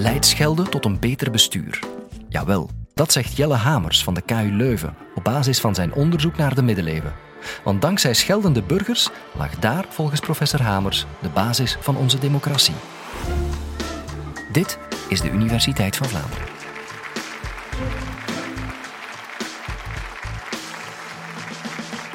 [0.00, 1.78] Leidt schelden tot een beter bestuur?
[2.28, 6.54] Jawel, dat zegt Jelle Hamers van de KU Leuven op basis van zijn onderzoek naar
[6.54, 7.14] de middeleeuwen.
[7.64, 12.74] Want dankzij scheldende burgers lag daar, volgens professor Hamers, de basis van onze democratie.
[14.52, 14.78] Dit
[15.08, 16.46] is de Universiteit van Vlaanderen.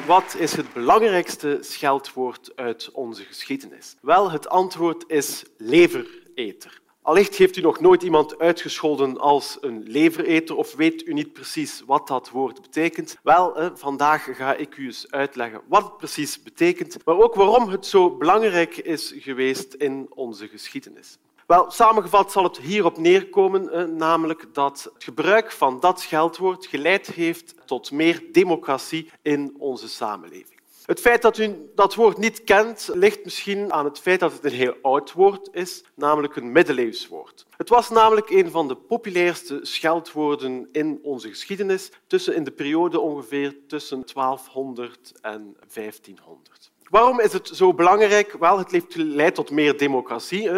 [0.06, 3.96] Wat is het belangrijkste scheldwoord uit onze geschiedenis?
[4.00, 6.82] Wel, het antwoord is levereter.
[7.06, 11.82] Allicht heeft u nog nooit iemand uitgescholden als een levereter of weet u niet precies
[11.86, 13.16] wat dat woord betekent.
[13.22, 17.86] Wel, vandaag ga ik u eens uitleggen wat het precies betekent, maar ook waarom het
[17.86, 21.18] zo belangrijk is geweest in onze geschiedenis.
[21.46, 27.54] Wel, samengevat zal het hierop neerkomen, namelijk dat het gebruik van dat scheldwoord geleid heeft
[27.66, 30.53] tot meer democratie in onze samenleving.
[30.86, 34.44] Het feit dat u dat woord niet kent, ligt misschien aan het feit dat het
[34.44, 37.46] een heel oud woord is, namelijk een middeleeuws woord.
[37.56, 43.00] Het was namelijk een van de populairste scheldwoorden in onze geschiedenis, tussen in de periode
[43.00, 46.70] ongeveer tussen 1200 en 1500.
[46.90, 48.32] Waarom is het zo belangrijk?
[48.32, 50.50] Wel, het geleid tot meer democratie.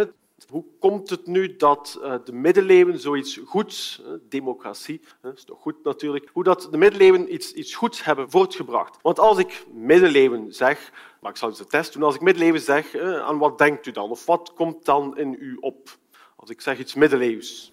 [0.49, 5.01] Hoe komt het nu dat eh, de middeleeuwen zoiets goeds, democratie,
[5.35, 8.99] is toch goed natuurlijk, hoe dat de middeleeuwen iets, iets goeds hebben voortgebracht?
[9.03, 12.61] Want als ik middeleeuwen zeg, maar ik zal eens een test doen, als ik middeleeuwen
[12.61, 14.11] zeg, aan wat denkt u dan?
[14.11, 15.99] Of wat komt dan in u op?
[16.37, 17.73] Als ik zeg iets middeleeuws.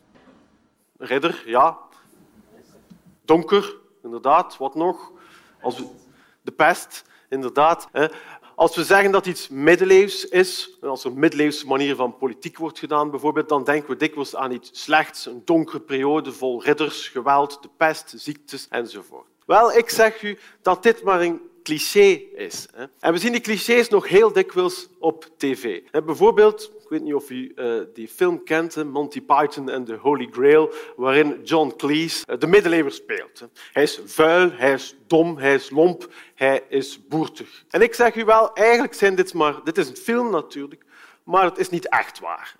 [0.98, 1.80] Ridder, ja.
[3.25, 4.58] Donker, inderdaad.
[4.58, 5.11] Wat nog?
[5.61, 5.83] Als.
[6.42, 7.89] De pest, inderdaad.
[8.64, 12.80] Als we zeggen dat iets middeleeuws is, als er een middeleeuwse manier van politiek wordt
[12.80, 17.58] gedaan, bijvoorbeeld, dan denken we dikwijls aan iets slechts, een donkere periode vol ridders, geweld,
[17.61, 19.28] de pest, ziektes enzovoort.
[19.45, 22.66] Wel, ik zeg u dat dit maar een cliché is.
[23.00, 25.81] En we zien die clichés nog heel dikwijls op tv.
[26.05, 30.28] Bijvoorbeeld, ik weet niet of u uh, die film kent, Monty Python en the Holy
[30.31, 33.48] Grail, waarin John Cleese uh, de middeleeuwen speelt.
[33.71, 37.64] Hij is vuil, hij is dom, hij is lomp, hij is boertig.
[37.70, 39.64] En ik zeg u wel, eigenlijk zijn dit maar...
[39.64, 40.86] Dit is een film natuurlijk,
[41.23, 42.55] maar het is niet echt waar.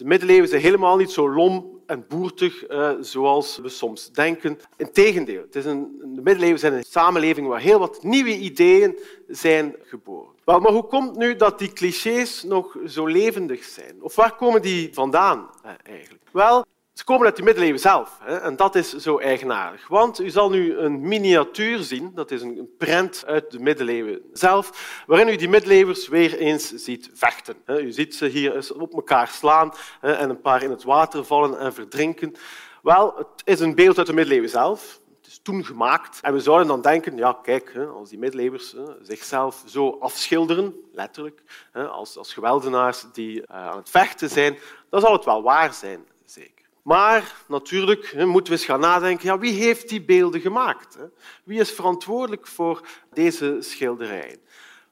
[0.00, 4.58] De middeleeuwen zijn helemaal niet zo lom en boertig uh, zoals we soms denken.
[4.76, 9.74] Integendeel, het is een, de middeleeuwen zijn een samenleving waar heel wat nieuwe ideeën zijn
[9.82, 10.32] geboren.
[10.44, 14.02] Wel, maar hoe komt nu dat die clichés nog zo levendig zijn?
[14.02, 16.22] Of waar komen die vandaan uh, eigenlijk?
[16.32, 16.64] Wel,
[17.00, 18.18] ze komen uit de middeleeuwen zelf.
[18.22, 19.88] Hè, en dat is zo eigenaardig.
[19.88, 25.02] Want u zal nu een miniatuur zien, dat is een prent uit de middeleeuwen zelf,
[25.06, 27.56] waarin u die middeleeuwers weer eens ziet vechten.
[27.66, 31.74] U ziet ze hier op elkaar slaan en een paar in het water vallen en
[31.74, 32.34] verdrinken.
[32.82, 35.00] Wel, het is een beeld uit de middeleeuwen zelf.
[35.20, 36.18] Het is toen gemaakt.
[36.20, 42.16] En we zouden dan denken, ja, kijk, als die middeleeuwers zichzelf zo afschilderen, letterlijk, als,
[42.16, 44.58] als geweldenaars die eh, aan het vechten zijn,
[44.90, 46.59] dan zal het wel waar zijn, zeker.
[46.90, 50.98] Maar natuurlijk moeten we eens gaan nadenken, ja, wie heeft die beelden gemaakt?
[51.44, 54.40] Wie is verantwoordelijk voor deze schilderijen?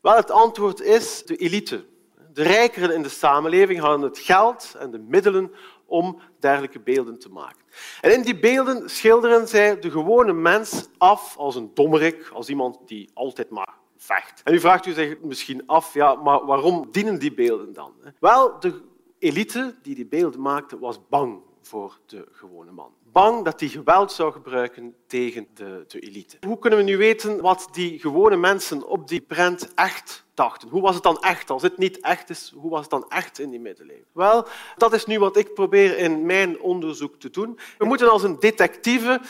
[0.01, 1.85] Wel, het antwoord is de elite.
[2.33, 5.53] De rijkeren in de samenleving hadden het geld en de middelen
[5.87, 7.63] om dergelijke beelden te maken.
[8.01, 12.79] En in die beelden schilderen zij de gewone mens af als een dommerik, als iemand
[12.87, 14.41] die altijd maar vecht.
[14.45, 17.93] En u vraagt u zich misschien af, ja, maar waarom dienen die beelden dan?
[18.21, 18.81] Wel, de
[19.19, 22.93] elite die die beelden maakte, was bang voor de gewone man.
[23.13, 26.37] Bang dat hij geweld zou gebruiken tegen de, de elite.
[26.47, 30.69] Hoe kunnen we nu weten wat die gewone mensen op die prent echt dachten?
[30.69, 31.51] Hoe was het dan echt?
[31.51, 34.07] Als het niet echt is, hoe was het dan echt in die middeleeuwen?
[34.13, 34.47] Wel,
[34.77, 37.59] dat is nu wat ik probeer in mijn onderzoek te doen.
[37.79, 39.21] We moeten als een detectieve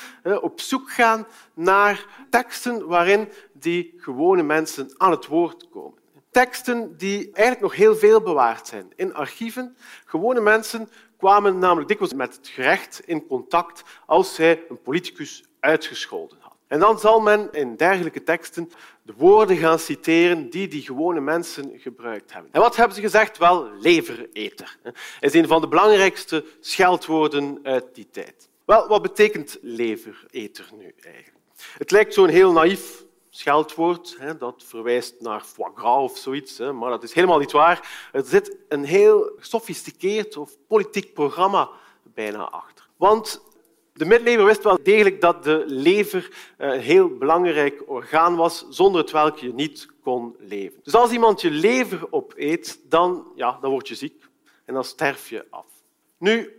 [0.41, 5.68] op zoek gaan naar teksten waarin die gewone mensen aan het woord
[6.31, 9.77] teksten die eigenlijk nog heel veel bewaard zijn in archieven.
[10.05, 16.39] Gewone mensen kwamen namelijk dikwijls met het gerecht in contact als zij een politicus uitgescholden
[16.41, 16.57] had.
[16.67, 18.71] En dan zal men in dergelijke teksten
[19.03, 22.53] de woorden gaan citeren die die gewone mensen gebruikt hebben.
[22.53, 23.39] En wat hebben ze gezegd?
[23.39, 24.79] Wel, levereter.
[25.21, 28.49] is een van de belangrijkste scheldwoorden uit die tijd.
[28.65, 31.37] Wel, wat betekent levereter nu eigenlijk?
[31.79, 33.05] Het lijkt zo'n heel naïef
[33.39, 34.17] scheldwoord.
[34.19, 38.09] Hè, dat verwijst naar foie gras of zoiets, hè, maar dat is helemaal niet waar.
[38.13, 41.69] Er zit een heel gesofisticeerd of politiek programma
[42.03, 42.89] bijna achter.
[42.97, 43.43] Want
[43.93, 49.11] de middeleeuwen wist wel degelijk dat de lever een heel belangrijk orgaan was, zonder het
[49.11, 50.81] welk je niet kon leven.
[50.83, 54.25] Dus als iemand je lever opeet, dan, ja, dan word je ziek
[54.65, 55.67] en dan sterf je af.
[56.19, 56.53] Nu,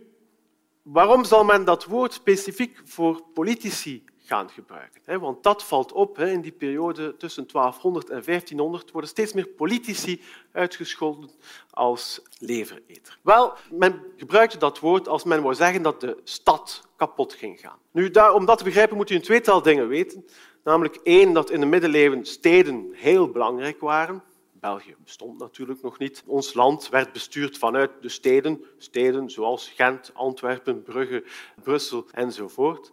[0.82, 5.20] waarom zal men dat woord specifiek voor politici gebruiken.
[5.20, 10.22] Want dat valt op in die periode tussen 1200 en 1500 worden steeds meer politici
[10.52, 11.30] uitgescholden
[11.70, 13.18] als levereter.
[13.22, 17.78] Wel, men gebruikte dat woord als men wou zeggen dat de stad kapot ging gaan.
[17.90, 20.26] Nu, om dat te begrijpen moet u een tweetal dingen weten.
[20.64, 24.22] Namelijk één, dat in de middeleeuwen steden heel belangrijk waren.
[24.60, 26.22] België bestond natuurlijk nog niet.
[26.26, 31.24] Ons land werd bestuurd vanuit de steden, steden zoals Gent, Antwerpen, Brugge,
[31.62, 32.92] Brussel enzovoort.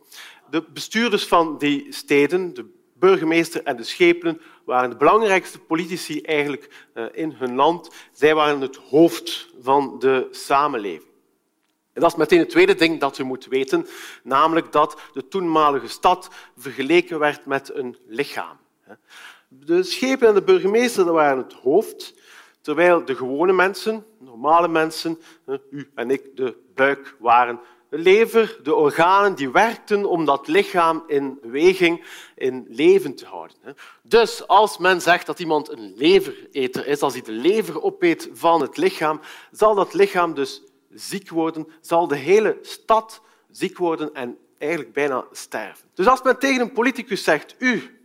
[0.49, 6.88] De bestuurders van die steden, de burgemeester en de schepenen, waren de belangrijkste politici eigenlijk
[6.94, 7.89] eh, in hun land.
[8.11, 11.11] Zij waren het hoofd van de samenleving.
[11.94, 13.88] En dat is meteen het tweede ding dat u moet weten,
[14.23, 18.57] namelijk dat de toenmalige stad vergeleken werd met een lichaam.
[19.47, 22.13] De schepen en de burgemeester waren het hoofd,
[22.61, 25.19] terwijl de gewone mensen, normale mensen,
[25.69, 27.59] u en ik, de buik waren.
[27.89, 32.05] Lever, de organen, die werkten om dat lichaam in beweging,
[32.35, 33.57] in leven te houden.
[34.03, 38.61] Dus als men zegt dat iemand een levereter is, als hij de lever opeet van
[38.61, 39.19] het lichaam,
[39.51, 45.25] zal dat lichaam dus ziek worden, zal de hele stad ziek worden en eigenlijk bijna
[45.31, 45.87] sterven.
[45.93, 47.96] Dus als men tegen een politicus zegt, u,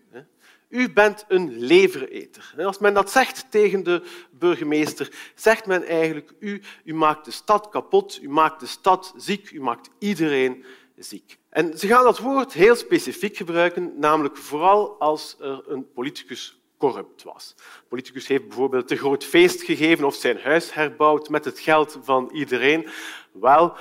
[0.72, 2.54] u bent een levereter.
[2.56, 7.68] Als men dat zegt tegen de burgemeester, zegt men eigenlijk, u, u maakt de stad
[7.68, 10.64] kapot, u maakt de stad ziek, u maakt iedereen
[10.96, 11.38] ziek.
[11.48, 17.22] En ze gaan dat woord heel specifiek gebruiken, namelijk vooral als er een politicus corrupt
[17.22, 17.54] was.
[17.56, 21.98] De politicus heeft bijvoorbeeld een groot feest gegeven of zijn huis herbouwd met het geld
[22.02, 22.88] van iedereen.
[23.32, 23.76] Wel,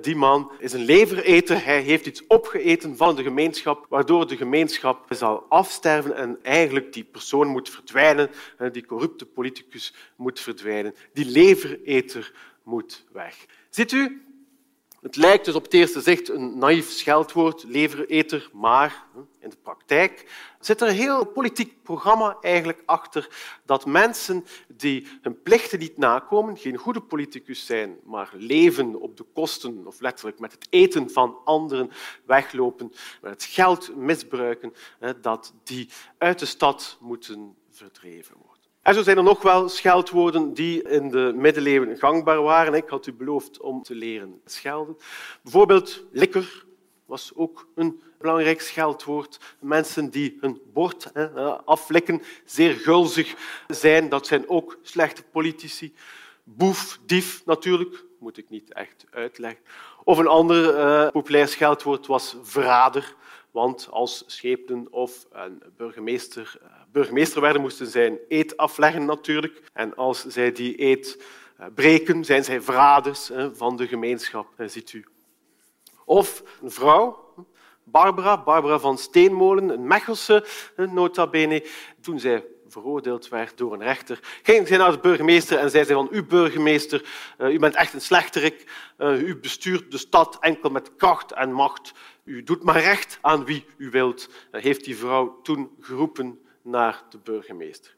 [0.00, 1.64] die man is een levereter.
[1.64, 7.04] Hij heeft iets opgeeten van de gemeenschap, waardoor de gemeenschap zal afsterven en eigenlijk die
[7.04, 8.30] persoon moet verdwijnen.
[8.72, 10.94] Die corrupte politicus moet verdwijnen.
[11.12, 13.46] Die levereter moet weg.
[13.70, 14.22] Ziet u,
[15.04, 19.04] het lijkt dus op het eerste zicht een naïef scheldwoord, levereter, maar
[19.44, 20.30] in de praktijk
[20.60, 23.28] zit er een heel politiek programma eigenlijk achter
[23.64, 29.24] dat mensen die hun plichten niet nakomen, geen goede politicus zijn, maar leven op de
[29.34, 31.90] kosten of letterlijk met het eten van anderen
[32.26, 32.92] weglopen,
[33.22, 34.72] met het geld misbruiken,
[35.20, 35.88] dat die
[36.18, 38.54] uit de stad moeten verdreven worden.
[38.82, 42.74] En zo zijn er nog wel scheldwoorden die in de middeleeuwen gangbaar waren.
[42.74, 44.96] Ik had u beloofd om te leren schelden.
[45.42, 46.64] Bijvoorbeeld likker
[47.06, 49.38] was ook een belangrijk scheldwoord.
[49.58, 51.12] Mensen die hun bord
[51.64, 53.34] aflikken, zeer gulzig
[53.68, 55.94] zijn, dat zijn ook slechte politici.
[56.44, 59.60] Boef, dief natuurlijk, moet ik niet echt uitleggen.
[60.04, 63.14] Of een ander uh, populair scheldwoord was verrader.
[63.50, 69.62] Want als schepenen of een burgemeester, eh, burgemeester werden, moesten zij een eed afleggen natuurlijk.
[69.72, 71.22] En als zij die eed
[71.56, 75.04] eh, breken, zijn zij verraders van de gemeenschap, ziet u.
[76.04, 77.24] Of een vrouw,
[77.84, 80.46] Barbara, Barbara van Steenmolen, een Mechelse
[80.76, 81.64] nota bene,
[82.00, 86.08] toen zij veroordeeld werd door een rechter, ging zij naar de burgemeester en zei van,
[86.10, 87.04] u burgemeester,
[87.38, 91.92] eh, u bent echt een slechterik, u bestuurt de stad enkel met kracht en macht,
[92.24, 97.18] u doet maar recht aan wie u wilt, heeft die vrouw toen geroepen naar de
[97.18, 97.94] burgemeester.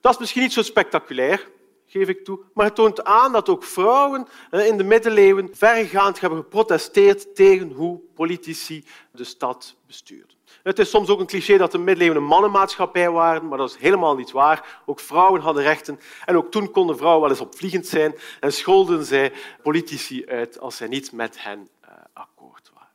[0.00, 1.48] Dat is misschien niet zo spectaculair,
[1.88, 6.38] geef ik toe, maar het toont aan dat ook vrouwen in de middeleeuwen verregaand hebben
[6.38, 10.36] geprotesteerd tegen hoe politici de stad bestuurden.
[10.62, 13.76] Het is soms ook een cliché dat de middeleeuwen een mannenmaatschappij waren, maar dat is
[13.76, 14.82] helemaal niet waar.
[14.86, 19.04] Ook vrouwen hadden rechten en ook toen konden vrouwen wel eens opvliegend zijn en scholden
[19.04, 22.88] zij politici uit als zij niet met hen uh, akkoord waren.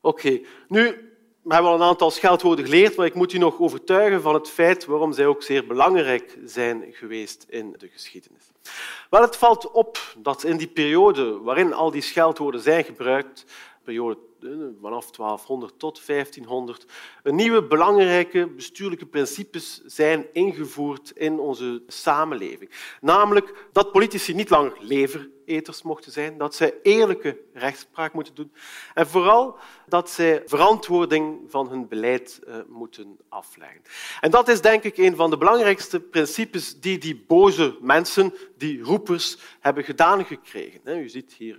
[0.00, 1.07] Oké, nu
[1.48, 4.50] we hebben al een aantal scheldwoorden geleerd, maar ik moet u nog overtuigen van het
[4.50, 8.50] feit waarom zij ook zeer belangrijk zijn geweest in de geschiedenis.
[9.10, 13.44] Wel, het valt op dat in die periode waarin al die scheldwoorden zijn gebruikt,
[13.84, 14.18] periode
[14.80, 16.86] vanaf 1200 tot 1500,
[17.22, 22.70] een nieuwe belangrijke bestuurlijke principes zijn ingevoerd in onze samenleving.
[23.00, 28.52] Namelijk dat politici niet langer levereters mochten zijn, dat zij eerlijke rechtspraak moeten doen
[28.94, 33.82] en vooral dat zij verantwoording van hun beleid uh, moeten afleggen.
[34.20, 38.82] En dat is denk ik een van de belangrijkste principes die die boze mensen, die
[38.82, 40.98] roepers, hebben gedaan gekregen.
[40.98, 41.58] U ziet hier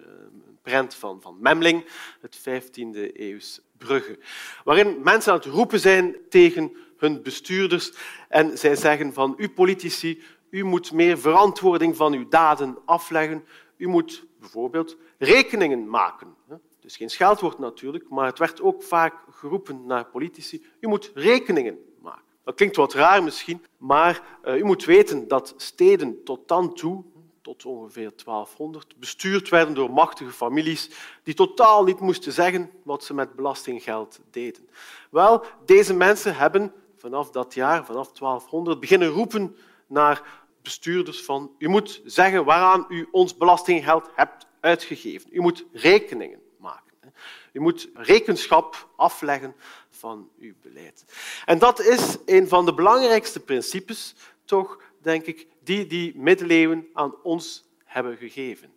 [0.63, 1.85] eh, prent van, van Memling,
[2.21, 4.19] het 15e eeuws Brugge,
[4.63, 7.93] waarin mensen aan het roepen zijn tegen hun bestuurders
[8.27, 13.45] en zij zeggen van u politici, u moet meer verantwoording van uw daden afleggen.
[13.77, 16.35] U moet bijvoorbeeld rekeningen maken.
[16.81, 20.65] Is geen scheldwoord natuurlijk, maar het werd ook vaak geroepen naar politici.
[20.79, 22.23] U moet rekeningen maken.
[22.43, 27.03] Dat klinkt wat raar misschien, maar uh, u moet weten dat steden tot dan toe
[27.49, 30.89] tot ongeveer 1200, bestuurd werden door machtige families
[31.23, 34.69] die totaal niet moesten zeggen wat ze met belastinggeld deden.
[35.09, 39.55] Wel, deze mensen hebben vanaf dat jaar, vanaf 1200, beginnen roepen
[39.87, 45.29] naar bestuurders van u moet zeggen waaraan u ons belastinggeld hebt uitgegeven.
[45.33, 47.13] U moet rekeningen maken.
[47.53, 49.55] U moet rekenschap afleggen
[49.89, 51.05] van uw beleid.
[51.45, 54.15] En dat is een van de belangrijkste principes,
[54.45, 58.71] toch, denk ik, die die middeleeuwen aan ons hebben gegeven.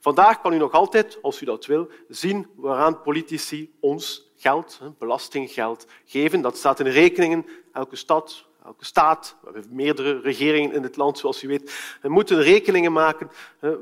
[0.00, 5.86] Vandaag kan u nog altijd, als u dat wil, zien waaraan politici ons geld, belastinggeld,
[6.04, 6.40] geven.
[6.40, 7.46] Dat staat in rekeningen.
[7.72, 12.08] Elke stad, elke staat, we hebben meerdere regeringen in het land, zoals u weet, we
[12.08, 13.30] moeten rekeningen maken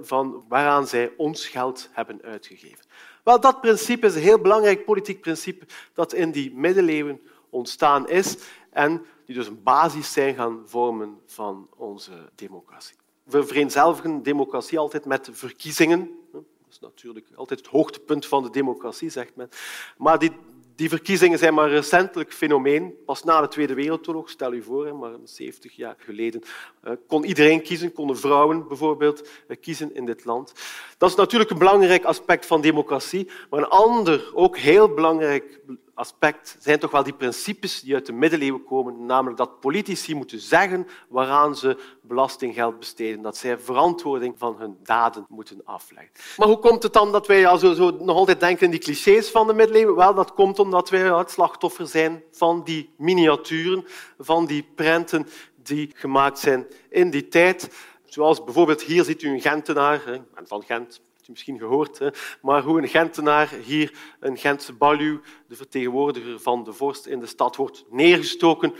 [0.02, 2.84] van waaraan zij ons geld hebben uitgegeven.
[3.22, 8.36] Wel, dat principe is een heel belangrijk politiek principe dat in die middeleeuwen ontstaan is
[8.70, 12.96] en die dus een basis zijn gaan vormen van onze democratie.
[13.22, 16.10] We vereenzelvigen democratie altijd met verkiezingen.
[16.32, 19.48] Dat is natuurlijk altijd het hoogtepunt van de democratie, zegt men.
[19.96, 20.30] Maar die,
[20.74, 22.94] die verkiezingen zijn maar een recentelijk fenomeen.
[23.04, 26.42] Pas na de Tweede Wereldoorlog, stel u voor, maar 70 jaar geleden,
[26.80, 30.52] eh, kon iedereen kiezen, konden vrouwen bijvoorbeeld eh, kiezen in dit land.
[30.98, 35.60] Dat is natuurlijk een belangrijk aspect van democratie, maar een ander, ook heel belangrijk
[36.00, 40.40] aspect zijn toch wel die principes die uit de middeleeuwen komen, namelijk dat politici moeten
[40.40, 46.12] zeggen waaraan ze belastinggeld besteden, dat zij verantwoording van hun daden moeten afleggen.
[46.36, 49.30] Maar hoe komt het dan dat wij zo, zo nog altijd denken in die clichés
[49.30, 49.96] van de middeleeuwen?
[49.96, 53.84] Wel, dat komt omdat wij het slachtoffer zijn van die miniaturen,
[54.18, 55.26] van die prenten
[55.62, 57.70] die gemaakt zijn in die tijd.
[58.04, 60.02] Zoals bijvoorbeeld hier ziet u een Gentenaar,
[60.34, 62.08] ben van Gent, misschien gehoord, hè,
[62.42, 67.26] maar hoe een Gentenaar hier, een Gentse baluw, de vertegenwoordiger van de vorst in de
[67.26, 68.74] stad, wordt neergestoken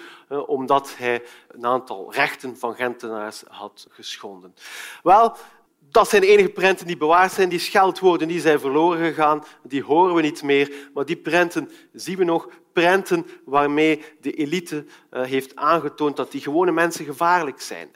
[0.47, 4.55] omdat hij een aantal rechten van Gentenaars had geschonden.
[5.03, 5.37] Wel,
[5.91, 7.49] dat zijn de enige prenten die bewaard zijn.
[7.49, 10.73] Die scheldwoorden die zijn verloren gegaan, die horen we niet meer.
[10.95, 12.49] Maar die prenten zien we nog.
[12.73, 17.91] Prenten waarmee de elite eh, heeft aangetoond dat die gewone mensen gevaarlijk zijn.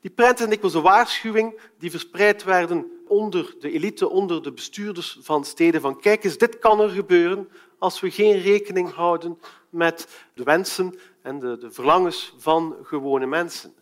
[0.00, 5.18] Die prenten zijn dikwijls een waarschuwing die verspreid werden onder de elite, onder de bestuurders
[5.20, 5.80] van steden.
[5.80, 9.38] Van kijk eens, dit kan er gebeuren als we geen rekening houden
[9.70, 13.74] met de wensen en de, de verlangens van gewone mensen.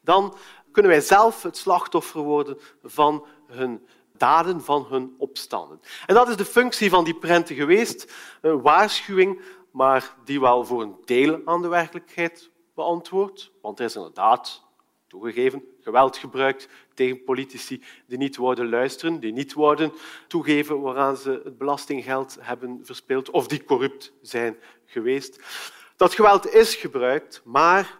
[0.00, 0.34] Dan
[0.72, 3.86] kunnen wij zelf het slachtoffer worden van hun
[4.16, 5.80] daden, van hun opstanden.
[6.06, 8.12] En dat is de functie van die prenten geweest.
[8.40, 13.50] Een waarschuwing, maar die wel voor een deel aan de werkelijkheid beantwoordt.
[13.62, 14.61] Want er is inderdaad
[15.12, 19.92] toegegeven, geweld gebruikt tegen politici die niet worden luisteren, die niet worden
[20.26, 25.40] toegeven waaraan ze het belastinggeld hebben verspeeld of die corrupt zijn geweest.
[25.96, 27.98] Dat geweld is gebruikt, maar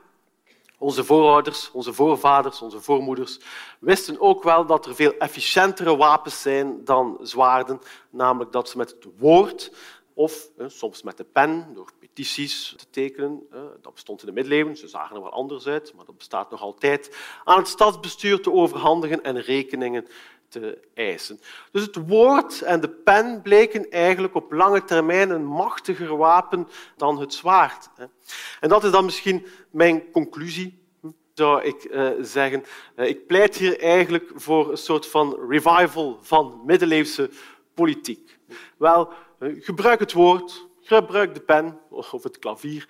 [0.79, 3.41] onze voorouders, onze voorvaders, onze voormoeders
[3.79, 8.91] wisten ook wel dat er veel efficiëntere wapens zijn dan zwaarden, namelijk dat ze met
[8.91, 9.73] het woord
[10.15, 13.47] of soms met de pen, door petities te tekenen.
[13.81, 16.61] Dat bestond in de middeleeuwen, ze zagen er wel anders uit, maar dat bestaat nog
[16.61, 17.17] altijd.
[17.45, 20.07] Aan het stadsbestuur te overhandigen en rekeningen
[20.49, 21.41] te eisen.
[21.71, 27.21] Dus het woord en de pen bleken eigenlijk op lange termijn een machtiger wapen dan
[27.21, 27.89] het zwaard.
[28.61, 30.81] En dat is dan misschien mijn conclusie
[31.35, 32.65] zou ik uh, zeggen.
[32.97, 37.31] Ik pleit hier eigenlijk voor een soort van revival van middeleeuwse
[37.75, 38.39] politiek.
[38.77, 42.89] Wel, gebruik het woord, gebruik de pen of het klavier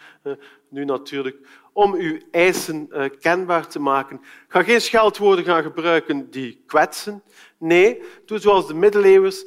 [0.69, 1.37] nu natuurlijk
[1.73, 2.91] om uw eisen
[3.21, 4.21] kenbaar te maken.
[4.49, 7.23] Ga geen scheldwoorden gaan gebruiken die kwetsen.
[7.59, 9.45] Nee, doe zoals de middeleeuwers,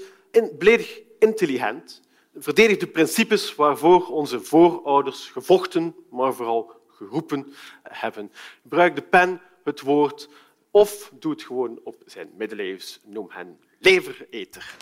[0.58, 2.02] bledig intelligent.
[2.36, 8.32] Verdedig de principes waarvoor onze voorouders gevochten, maar vooral geroepen hebben.
[8.62, 10.30] Gebruik de pen, het woord,
[10.72, 13.00] of doe het gewoon op zijn middeleeuws.
[13.04, 14.76] Noem hen levereter.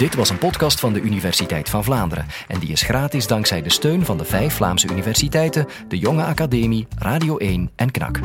[0.00, 3.70] Dit was een podcast van de Universiteit van Vlaanderen en die is gratis dankzij de
[3.70, 8.20] steun van de vijf Vlaamse universiteiten, de Jonge Academie, Radio 1 en KNAK.